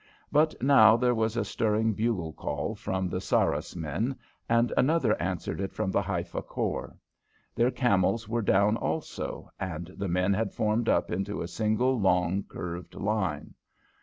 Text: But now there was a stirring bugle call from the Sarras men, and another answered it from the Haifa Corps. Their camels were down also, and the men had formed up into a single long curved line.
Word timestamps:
But 0.31 0.55
now 0.63 0.97
there 0.97 1.13
was 1.13 1.37
a 1.37 1.45
stirring 1.45 1.93
bugle 1.93 2.33
call 2.33 2.73
from 2.73 3.07
the 3.07 3.21
Sarras 3.21 3.75
men, 3.75 4.15
and 4.49 4.73
another 4.75 5.15
answered 5.21 5.61
it 5.61 5.75
from 5.75 5.91
the 5.91 6.01
Haifa 6.01 6.41
Corps. 6.41 6.97
Their 7.53 7.69
camels 7.69 8.27
were 8.27 8.41
down 8.41 8.77
also, 8.77 9.51
and 9.59 9.93
the 9.95 10.07
men 10.07 10.33
had 10.33 10.53
formed 10.55 10.89
up 10.89 11.11
into 11.11 11.43
a 11.43 11.47
single 11.47 11.99
long 11.99 12.43
curved 12.49 12.95
line. 12.95 13.53